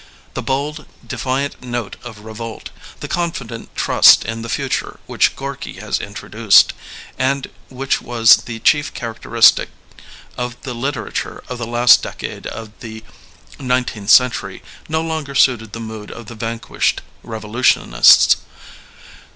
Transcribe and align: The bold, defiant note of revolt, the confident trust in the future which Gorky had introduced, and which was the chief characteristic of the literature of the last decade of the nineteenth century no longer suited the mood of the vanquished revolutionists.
The 0.33 0.41
bold, 0.41 0.87
defiant 1.05 1.61
note 1.61 1.95
of 2.01 2.21
revolt, 2.25 2.71
the 3.01 3.07
confident 3.07 3.75
trust 3.75 4.25
in 4.25 4.41
the 4.41 4.49
future 4.49 4.99
which 5.05 5.35
Gorky 5.35 5.73
had 5.73 5.99
introduced, 6.01 6.73
and 7.19 7.51
which 7.69 8.01
was 8.01 8.37
the 8.37 8.57
chief 8.61 8.95
characteristic 8.95 9.69
of 10.39 10.59
the 10.63 10.73
literature 10.73 11.43
of 11.47 11.59
the 11.59 11.67
last 11.67 12.01
decade 12.01 12.47
of 12.47 12.71
the 12.79 13.03
nineteenth 13.59 14.09
century 14.09 14.63
no 14.89 15.03
longer 15.03 15.35
suited 15.35 15.71
the 15.71 15.79
mood 15.79 16.09
of 16.09 16.25
the 16.25 16.33
vanquished 16.33 17.03
revolutionists. 17.21 18.37